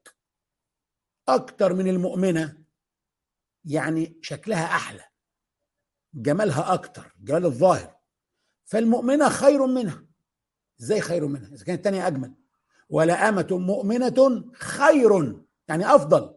[1.28, 2.64] أكتر من المؤمنة.
[3.64, 5.04] يعني شكلها أحلى
[6.14, 7.96] جمالها أكتر جمال الظاهر.
[8.64, 10.06] فالمؤمنة خير منها.
[10.80, 12.34] إزاي خير منها؟ إذا كانت الثانية أجمل.
[12.88, 16.34] ولا آمة مؤمنة خير يعني أفضل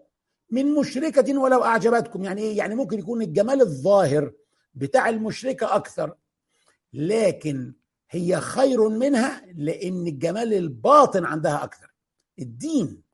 [0.51, 2.23] من مشركة ولو أعجبتكم.
[2.23, 4.33] يعني إيه؟ يعني ممكن يكون الجمال الظاهر
[4.73, 6.15] بتاع المشركة أكثر.
[6.93, 7.73] لكن
[8.09, 11.93] هي خير منها لأن الجمال الباطن عندها أكثر.
[12.39, 13.06] الدين.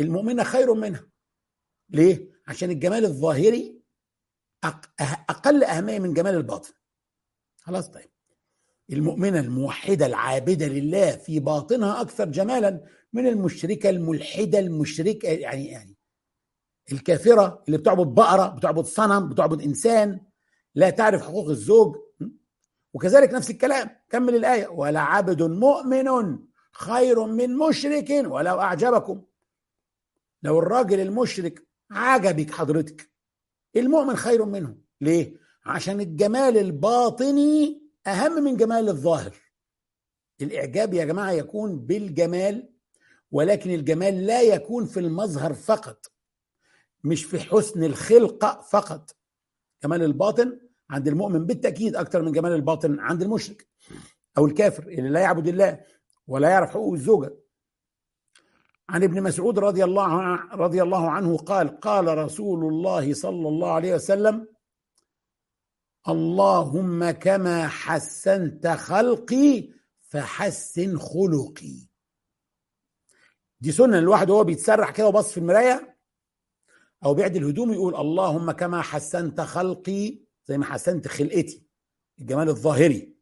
[0.00, 1.06] المؤمنة خير منها.
[1.90, 3.82] ليه؟ عشان الجمال الظاهري
[5.30, 6.72] أقل أهمية من جمال الباطن.
[7.56, 8.10] خلاص طيب.
[8.92, 15.96] المؤمنة الموحدة العابدة لله في باطنها أكثر جمالا من المشركة الملحدة المشركة يعني يعني
[16.92, 20.20] الكافرة اللي بتعبد بقرة بتعبد صنم بتعبد إنسان
[20.74, 21.96] لا تعرف حقوق الزوج
[22.94, 23.90] وكذلك نفس الكلام.
[24.10, 24.68] كمل الآية.
[24.68, 26.38] ولا عبد مؤمن
[26.72, 29.22] خير من مشرك ولو أعجبكم.
[30.46, 33.10] لو الراجل المشرك عجبك حضرتك
[33.76, 34.76] المؤمن خير منه.
[35.00, 39.36] ليه؟ عشان الجمال الباطني أهم من جمال الظاهر.
[40.40, 42.68] الإعجاب يا جماعة يكون بالجمال
[43.30, 46.12] ولكن الجمال لا يكون في المظهر فقط
[47.04, 49.16] مش في حسن الخلقه فقط.
[49.84, 53.66] جمال الباطن عند المؤمن بالتأكيد أكثر من جمال الباطن عند المشرك
[54.38, 55.80] أو الكافر اللي لا يعبد الله
[56.26, 57.45] ولا يعرف حقوق الزوجة.
[58.88, 63.94] عن ابن مسعود رضي الله رضي الله عنه قال قال رسول الله صلى الله عليه
[63.94, 64.48] وسلم
[66.08, 69.68] اللهم كما حسنت خلقي
[70.00, 71.86] فحسن خلقي.
[73.60, 75.98] دي سنة الواحد وهو بيتسرح كده وبص في المراية
[77.04, 81.66] أو بيعدل هدومه يقول اللهم كما حسنت خلقي زي ما حسنت خلقتي
[82.18, 83.16] الجمال الظاهري.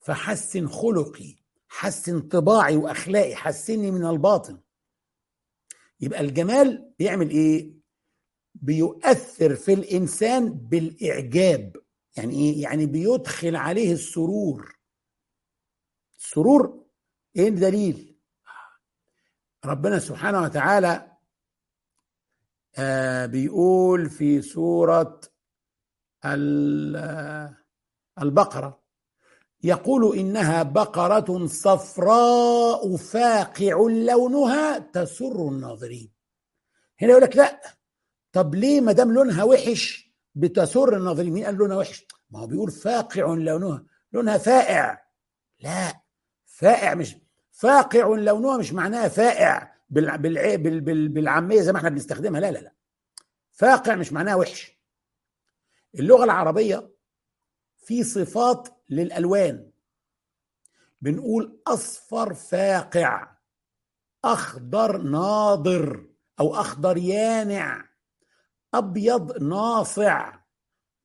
[0.00, 1.39] فحسن خلقي
[1.72, 4.60] حسن طباعي وأخلاقي حسني من الباطن.
[6.00, 7.72] يبقى الجمال بيعمل إيه؟
[8.54, 11.76] بيؤثر في الإنسان بالإعجاب.
[12.16, 14.78] يعني إيه؟ يعني بيدخل عليه السرور.
[16.18, 16.84] السرور
[17.36, 18.16] إيه الدليل؟
[19.64, 21.16] ربنا سبحانه وتعالى
[22.78, 25.20] آه بيقول في سورة
[28.22, 28.79] البقرة.
[29.62, 36.12] يقول إنها بقرة صفراء فاقع لونها تسر الناظرين.
[37.02, 37.60] هنا يقول لك لا.
[38.32, 42.70] طب ليه ما دام لونها وحش بتسر الناظرين؟ مين قال لونها وحش؟ ما هو بيقول
[42.70, 43.84] فاقع لونها.
[44.12, 45.06] لونها فائع.
[45.60, 46.00] لا.
[46.46, 47.16] فائع مش
[47.50, 50.18] فاقع لونها مش معناها فائع بال...
[50.18, 50.58] بال...
[50.58, 50.80] بال...
[50.80, 51.08] بال...
[51.08, 52.40] بالعامية زي ما إحنا بنستخدمها.
[52.40, 52.72] لا لا لا.
[53.50, 54.80] فاقع مش معناها وحش.
[55.94, 56.90] اللغة العربية
[57.76, 59.70] في صفات للألوان.
[61.00, 63.36] بنقول أصفر فاقع
[64.24, 66.06] أخضر ناضر
[66.40, 67.84] أو أخضر يانع
[68.74, 70.38] أبيض ناصع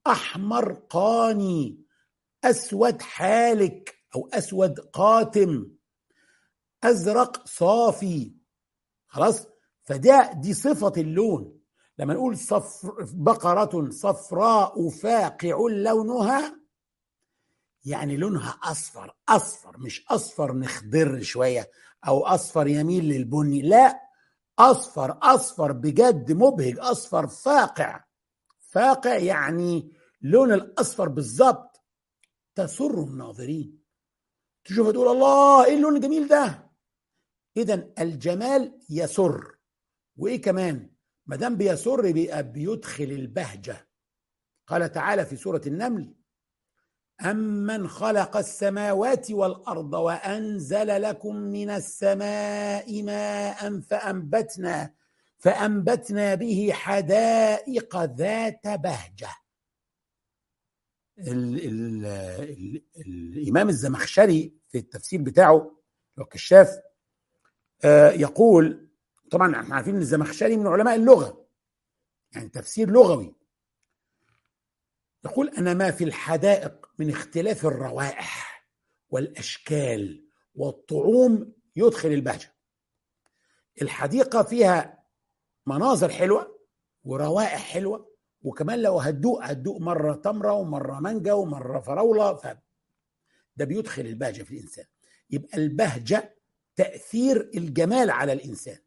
[0.07, 1.85] أحمر قاني
[2.43, 5.71] أسود حالك أو أسود قاتم
[6.83, 8.35] أزرق صافي.
[9.07, 9.47] خلاص؟
[9.83, 11.59] فده دي صفة اللون.
[11.99, 16.64] لما نقول صفر بقرة صفراء فاقع لونها
[17.85, 21.71] يعني لونها أصفر أصفر مش أصفر نخضر شوية
[22.07, 24.01] أو أصفر يميل للبني لا
[24.59, 28.03] أصفر أصفر بجد مبهج أصفر فاقع.
[28.59, 31.83] فاقع يعني لون الأصفر بالظبط
[32.55, 33.83] تسر الناظرين.
[34.65, 36.71] تشوف تقول الله إيه اللون الجميل ده؟
[37.57, 39.57] اذا الجمال يسر.
[40.17, 40.89] وإيه كمان؟
[41.25, 43.89] ما دام بيسر بيبقى بيدخل البهجة.
[44.67, 46.15] قال تعالى في سورة النمل
[47.21, 54.93] أمن خلق السماوات والأرض وأنزل لكم من السماء ماء فأنبتنا
[55.38, 59.30] فأنبتنا به حدائق ذات بهجة.
[61.19, 62.84] ال ال ال
[63.38, 65.71] الإمام الزمخشري في التفسير بتاعه
[66.19, 66.80] الكشاف
[67.84, 68.89] آه يقول
[69.32, 71.45] طبعا إحنا عارفين إن الزمخشري من علماء اللغة
[72.32, 73.36] يعني تفسير لغوي.
[75.25, 78.65] يقول أن ما في الحدائق من اختلاف الروائح
[79.09, 82.55] والأشكال والطعوم يدخل البهجة.
[83.81, 85.03] الحديقة فيها
[85.65, 86.59] مناظر حلوة
[87.03, 92.47] وروائح حلوة وكمان لو هتدوق هتدوق مرة تمرة ومرة مانجا ومرة فراولة ف
[93.55, 94.85] ده بيدخل البهجة في الإنسان.
[95.29, 96.35] يبقى البهجة
[96.75, 98.77] تأثير الجمال على الإنسان.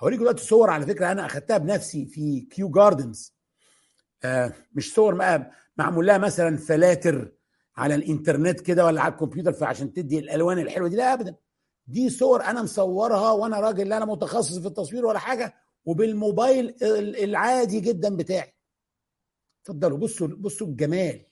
[0.00, 3.39] هوريكم دلوقتي صور على فكرة أنا أخدتها بنفسي في كيو جاردنز
[4.72, 7.32] مش صور بقى معمول لها مثلا فلاتر
[7.76, 10.96] على الإنترنت كده ولا على الكمبيوتر فعشان تدي الألوان الحلوة دي.
[10.96, 11.36] لا ابدا.
[11.86, 15.54] دي صور أنا مصورها وأنا راجل لا أنا متخصص في التصوير ولا حاجة
[15.84, 16.74] وبالموبايل
[17.24, 18.54] العادي جدا بتاعي.
[19.62, 21.26] اتفضلوا بصوا بصوا الجمال.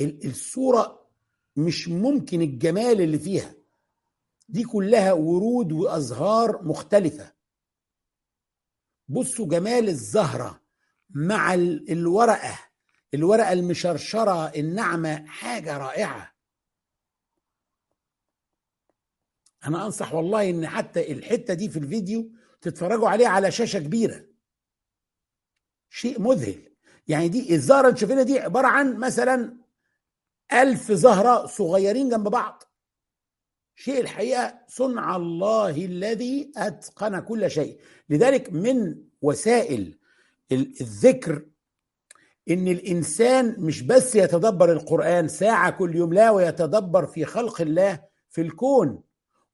[0.00, 1.08] الصورة
[1.56, 3.54] مش ممكن الجمال اللي فيها.
[4.48, 7.32] دي كلها ورود وأزهار مختلفة.
[9.08, 10.62] بصوا جمال الزهرة
[11.10, 12.58] مع الورقة
[13.14, 16.32] الورقة المشرشرة الناعمة حاجة رائعة.
[19.66, 24.24] أنا أنصح والله إن حتى الحتة دي في الفيديو تتفرجوا عليها على شاشة كبيرة.
[25.90, 26.72] شيء مذهل.
[27.08, 29.56] يعني دي الزهرة اللي شايفينها دي عبارة عن مثلا
[30.52, 32.62] ألف زهرة صغيرين جنب بعض.
[33.76, 37.78] شيء الحقيقة صنع الله الذي أتقن كل شيء.
[38.10, 39.98] لذلك من وسائل
[40.52, 41.46] الذكر
[42.50, 48.40] إن الإنسان مش بس يتدبر القرآن ساعة كل يوم لا ويتدبر في خلق الله في
[48.40, 49.02] الكون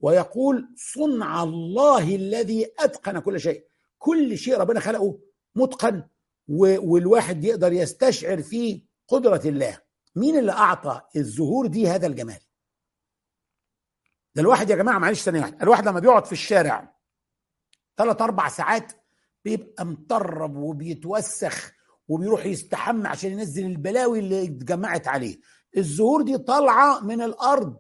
[0.01, 3.65] ويقول صنع الله الذي أتقن كل شيء.
[3.99, 5.19] كل شيء ربنا خلقه
[5.55, 6.03] متقن
[6.49, 9.79] والواحد يقدر يستشعر فيه قدرة الله.
[10.17, 12.39] مين اللي أعطى الزهور دي هذا الجمال؟
[14.39, 16.95] ده الواحد يا جماعة معلش ثانية واحدة الواحد لما بيقعد في الشارع
[17.97, 18.93] ثلاث أربع ساعات
[19.45, 21.73] بيبقى مطرب وبيتوسخ
[22.09, 25.41] وبيروح يستحمى عشان ينزل البلاوي اللي اتجمعت عليه.
[25.77, 27.77] الزهور دي طالعة من الأرض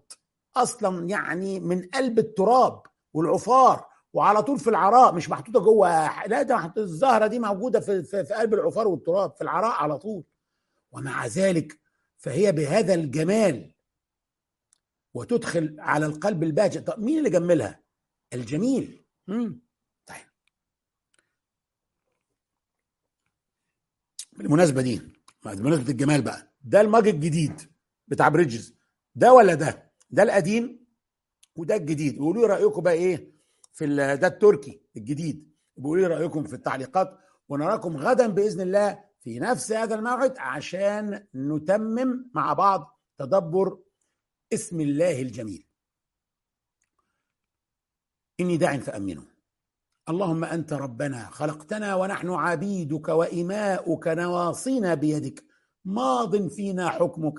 [0.56, 2.82] أصلا يعني من قلب التراب
[3.14, 8.24] والعفار وعلى طول في العراء مش محطوطة جوه لا ده الزهرة دي موجودة في, في,
[8.24, 10.24] في قلب العفار والتراب في العراء على طول.
[10.92, 11.78] ومع ذلك
[12.16, 13.74] فهي بهذا الجمال
[15.18, 17.80] وتدخل على القلب الباهجة طب مين اللي جملها؟
[18.32, 19.04] الجميل.
[19.28, 19.60] مم.
[20.06, 20.26] طيب.
[24.32, 25.00] بالمناسبة دي
[25.44, 27.60] بمناسبة الجمال بقى ده الماج الجديد
[28.08, 28.74] بتاع بريدجز.
[29.14, 30.86] ده ولا ده؟ ده القديم
[31.56, 32.18] وده الجديد.
[32.20, 33.32] وقولوا لي رأيكم بقى إيه
[33.72, 35.48] في ده التركي الجديد.
[35.76, 42.30] بيقولوا لي رأيكم في التعليقات ونراكم غدا بإذن الله في نفس هذا الموعد عشان نتمم
[42.34, 43.78] مع بعض تدبر
[44.52, 45.64] اسم الله الجميل.
[48.40, 49.24] إني داع فأمنوا
[50.08, 55.44] اللهم أنت ربنا خلقتنا ونحن عبيدك وإماؤك نواصينا بيدك.
[55.84, 57.34] ماض فينا حكمك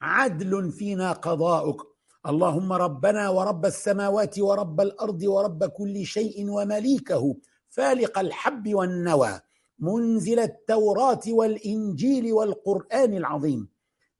[0.00, 1.80] عدل فينا قضاؤك.
[2.26, 7.36] اللهم ربنا ورب السماوات ورب الأرض ورب كل شيء ومليكه.
[7.70, 9.40] فالق الحب والنوى.
[9.78, 13.73] منزل التوراة والإنجيل والقرآن العظيم.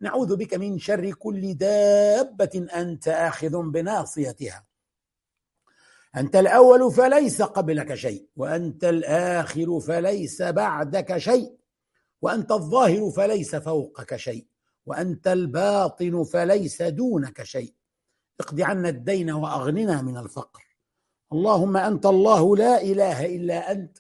[0.04, 4.66] نعوذ بك من شر كل دابة أنت آخذ بناصيتها.
[6.16, 11.56] أنت الأول فليس قبلك شيء وأنت الآخر فليس بعدك شيء
[12.22, 14.46] وأنت الظاهر فليس فوقك شيء
[14.86, 17.74] وأنت الباطن فليس دونك شيء.
[18.40, 20.64] اقض عنا الدين وأغننا من الفقر.
[21.32, 23.98] اللهم أنت الله لا إله إلا أنت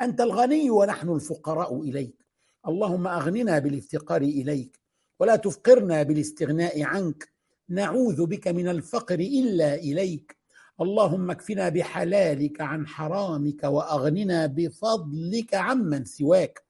[0.00, 2.26] أنت الغني ونحن الفقراء إليك.
[2.68, 4.79] اللهم أغننا بالافتقار إليك.
[5.20, 7.28] ولا تفقرنا بالاستغناء عنك.
[7.68, 10.36] نعوذ بك من الفقر إلا إليك.
[10.80, 16.64] اللهم اكفنا بحلالك عن حرامك وأغننا بفضلك عمن سواك.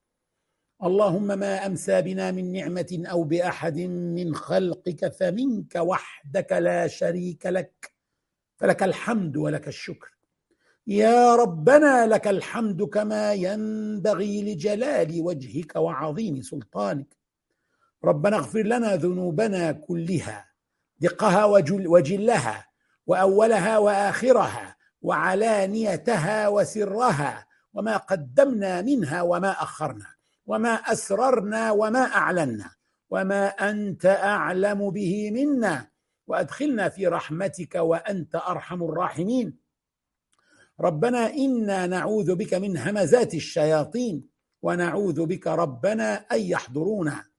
[0.85, 3.79] اللهم ما أمسى بنا من نعمة أو بأحد
[4.17, 7.93] من خلقك فمنك وحدك لا شريك لك.
[8.57, 10.11] فلك الحمد ولك الشكر.
[10.87, 17.20] يا ربنا لك الحمد كما ينبغي لجلال وجهك وعظيم سلطانك.
[18.05, 20.51] ربنا اغفر لنا ذنوبنا كلها
[20.99, 22.67] دقها وجل وجلها
[23.07, 30.07] وأولها وآخرها وعلانيتها وسرها وما قدمنا منها وما أخرنا
[30.47, 32.71] وما أسررنا وما أعلنا
[33.11, 35.91] وما أنت أعلم به منا.
[36.27, 39.59] وأدخلنا في رحمتك وأنت أرحم الراحمين.
[40.81, 44.29] ربنا إنا نعوذ بك من همزات الشياطين
[44.63, 47.30] ونعوذ بك ربنا أن يحضرونا.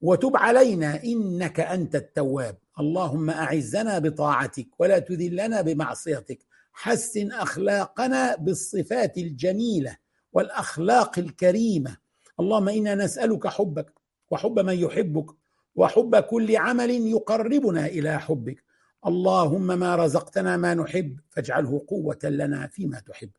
[0.00, 2.56] وتب علينا إنك أنت التواب.
[2.80, 6.38] اللهم أعزنا بطاعتك ولا تذلنا بمعصيتك.
[6.72, 9.96] حسن أخلاقنا بالصفات الجميلة
[10.32, 11.96] والأخلاق الكريمة.
[12.40, 13.92] اللهم إنا نسألك حبك
[14.30, 15.26] وحب من يحبك
[15.74, 18.64] وحب كل عمل يقربنا إلى حبك.
[19.06, 23.30] اللهم ما رزقتنا ما نحب فاجعله قوة لنا فيما تحب.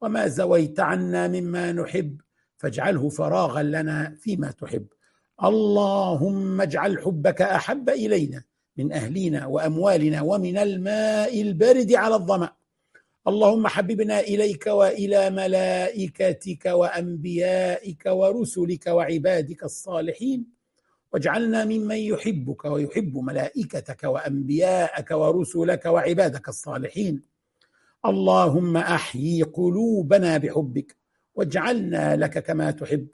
[0.00, 2.20] وما زويت عنا مما نحب
[2.56, 4.86] فاجعله فراغا لنا فيما تحب.
[5.42, 8.44] اللهم اجعل حبك أحب إلينا
[8.76, 12.52] من أهلنا وأموالنا ومن الماء البارد على الظمأ.
[13.28, 20.46] اللهم حببنا إليك وإلى ملائكتك وأنبيائك ورسلك وعبادك الصالحين.
[21.12, 27.22] واجعلنا ممن يحبك ويحب ملائكتك وأنبياءك ورسلك وعبادك الصالحين.
[28.06, 30.96] اللهم أحيي قلوبنا بحبك
[31.34, 33.06] واجعلنا لك كما تحب.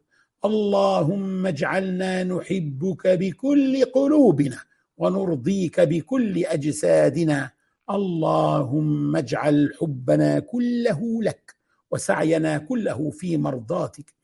[0.44, 4.58] اللهم اجعلنا نحبك بكل قلوبنا
[4.98, 7.50] ونرضيك بكل أجسادنا.
[7.90, 11.54] اللهم اجعل حبنا كله لك
[11.90, 14.14] وسعينا كله في مرضاتك.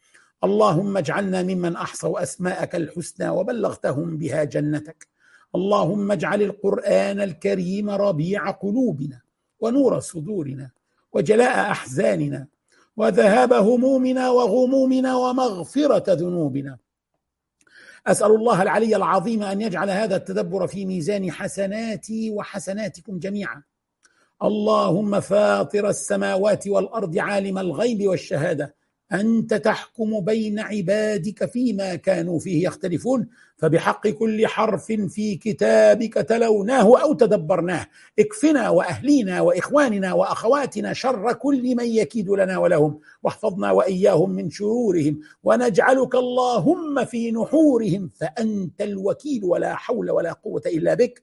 [0.44, 5.06] اللهم اجعلنا ممن أحصوا أسماءك الحسنى وبلغتهم بها جنتك.
[5.54, 9.20] اللهم اجعل القرآن الكريم ربيع قلوبنا
[9.60, 10.70] ونور صدورنا
[11.12, 12.46] وجلاء أحزاننا
[12.97, 16.78] وذهاب همومنا وغمومنا ومغفرة ذنوبنا.
[18.07, 23.62] أسأل الله العلي العظيم أن يجعل هذا التدبر في ميزان حسناتي وحسناتكم جميعا.
[24.42, 28.74] اللهم فاطر السماوات والأرض عالم الغيب والشهادة.
[29.12, 37.12] أنت تحكم بين عبادك فيما كانوا فيه يختلفون فبحق كل حرف في كتابك تلوناه أو
[37.12, 37.86] تدبرناه.
[38.18, 43.00] اكفنا وأهلينا وإخواننا وأخواتنا شر كل من يكيد لنا ولهم.
[43.22, 45.20] واحفظنا وإياهم من شرورهم.
[45.44, 48.11] ونجعلك اللهم في نحورهم.
[48.20, 51.22] فأنت الوكيل ولا حول ولا قوة إلا بك.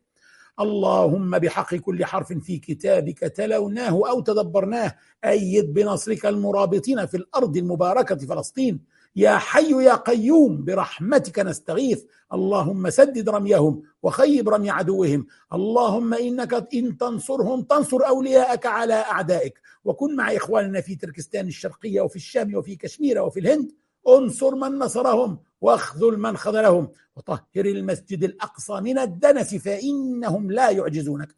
[0.59, 4.95] اللهم بحق كل حرف في كتابك تلوناه أو تدبرناه
[5.25, 8.79] أيد بنصرك المرابطين في الأرض المباركة فلسطين.
[9.15, 12.03] يا حي يا قيوم برحمتك نستغيث.
[12.33, 15.25] اللهم سدد رميهم وخيب رمي عدوهم.
[15.53, 19.61] اللهم إنك إن تنصرهم تنصر أولياءك على أعدائك.
[19.85, 23.71] وكن مع إخواننا في تركستان الشرقية وفي الشام وفي كشمير وفي الهند.
[24.07, 25.39] انصر من نصرهم.
[25.63, 31.35] واخذل من خذلهم وطهر المسجد الأقصى من الدنس فإنهم لا يعجزونك.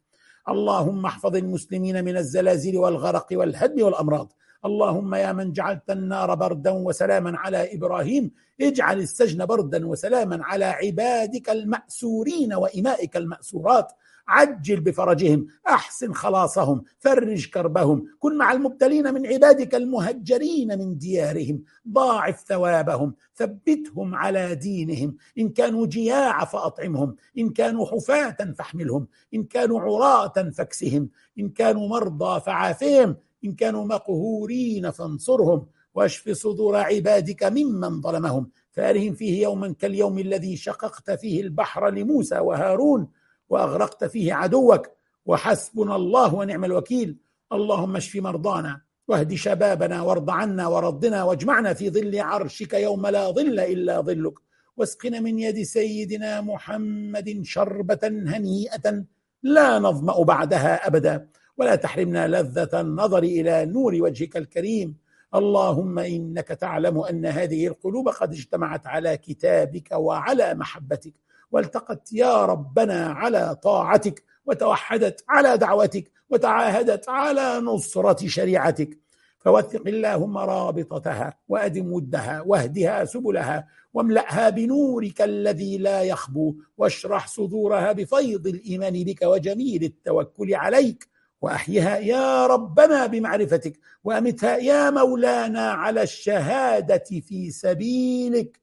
[0.48, 4.32] اللهم احفظ المسلمين من الزلازل والغرق والهدم والأمراض.
[4.64, 11.50] اللهم يا من جعلت النار بردا وسلاما على إبراهيم اجعل السجن بردا وسلاما على عبادك
[11.50, 13.92] المأسورين وإمائك المأسورات.
[14.28, 18.06] عجل بفرجهم أحسن خلاصهم فرج كربهم.
[18.18, 21.62] كن مع المبتلين من عبادك المهجرين من ديارهم.
[21.88, 25.16] ضاعف ثوابهم ثبتهم على دينهم.
[25.38, 31.08] إن كانوا جياع فأطعمهم إن كانوا حفاة فاحملهم إن كانوا عراة فاكسهم
[31.38, 35.66] إن كانوا مرضى فعافهم إن كانوا مقهورين فانصرهم.
[35.94, 38.50] واشف صدور عبادك ممن ظلمهم.
[38.70, 43.08] فارهم فيه يوما كاليوم الذي شققت فيه البحر لموسى وهارون.
[43.48, 44.88] وأغرقت فيه عدوك
[45.26, 47.16] وحسبنا الله ونعم الوكيل.
[47.52, 53.60] اللهم اشف مرضانا واهد شبابنا وارض عنا ورضنا واجمعنا في ظل عرشك يوم لا ظل
[53.60, 54.34] إلا ظلك.
[54.76, 59.04] واسقنا من يد سيدنا محمد شربة هنيئة
[59.42, 61.28] لا نظمأ بعدها أبدا.
[61.58, 64.96] ولا تحرمنا لذة النظر إلى نور وجهك الكريم.
[65.34, 71.14] اللهم إنك تعلم أن هذه القلوب قد اجتمعت على كتابك وعلى محبتك.
[71.56, 78.98] والتقت يا ربنا على طاعتك وتوحدت على دعوتك وتعاهدت على نصرة شريعتك.
[79.38, 88.46] فوثق اللهم رابطتها وأدم ودها واهدها سبلها واملأها بنورك الذي لا يخبو واشرح صدورها بفيض
[88.46, 91.08] الإيمان بك وجميل التوكل عليك.
[91.42, 98.60] وأحيها يا ربنا بمعرفتك وأمتها يا مولانا على الشهادة في سبيلك.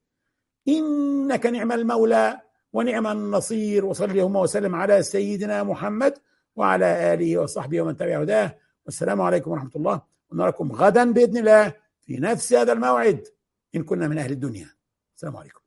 [0.68, 2.53] إنك نعم المولى.
[2.74, 6.14] ونعم النصير وصلي اللهم وسلم على سيدنا محمد
[6.56, 8.58] وعلى آله وصحبه ومن تبع هداه.
[8.86, 10.02] والسلام عليكم ورحمة الله.
[10.30, 13.28] ونراكم غدا بإذن الله في نفس هذا الموعد
[13.76, 14.70] إن كنا من أهل الدنيا.
[15.16, 15.63] السلام عليكم.